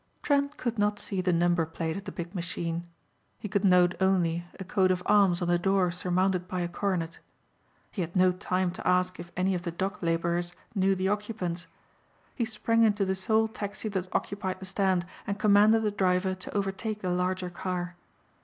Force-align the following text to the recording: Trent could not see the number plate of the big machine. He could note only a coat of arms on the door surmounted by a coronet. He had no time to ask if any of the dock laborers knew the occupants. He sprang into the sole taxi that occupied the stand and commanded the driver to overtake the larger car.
Trent 0.23 0.57
could 0.57 0.79
not 0.79 0.97
see 0.97 1.21
the 1.21 1.31
number 1.31 1.63
plate 1.63 1.95
of 1.95 2.05
the 2.05 2.11
big 2.11 2.33
machine. 2.33 2.87
He 3.37 3.47
could 3.47 3.63
note 3.63 3.93
only 4.01 4.45
a 4.59 4.63
coat 4.63 4.89
of 4.89 5.03
arms 5.05 5.43
on 5.43 5.47
the 5.47 5.59
door 5.59 5.91
surmounted 5.91 6.47
by 6.47 6.61
a 6.61 6.67
coronet. 6.67 7.19
He 7.91 8.01
had 8.01 8.15
no 8.15 8.31
time 8.31 8.71
to 8.71 8.87
ask 8.87 9.19
if 9.19 9.31
any 9.37 9.53
of 9.53 9.61
the 9.61 9.69
dock 9.69 10.01
laborers 10.01 10.55
knew 10.73 10.95
the 10.95 11.09
occupants. 11.09 11.67
He 12.33 12.45
sprang 12.45 12.81
into 12.81 13.05
the 13.05 13.13
sole 13.13 13.47
taxi 13.47 13.89
that 13.89 14.09
occupied 14.11 14.59
the 14.59 14.65
stand 14.65 15.05
and 15.27 15.37
commanded 15.37 15.83
the 15.83 15.91
driver 15.91 16.33
to 16.33 16.57
overtake 16.57 17.01
the 17.01 17.11
larger 17.11 17.51
car. 17.51 17.95